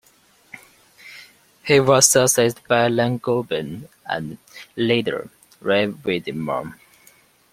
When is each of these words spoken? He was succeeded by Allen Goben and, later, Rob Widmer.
He 1.63 1.79
was 1.79 2.07
succeeded 2.07 2.59
by 2.67 2.85
Allen 2.85 3.19
Goben 3.19 3.87
and, 4.07 4.39
later, 4.75 5.29
Rob 5.59 6.01
Widmer. 6.01 6.73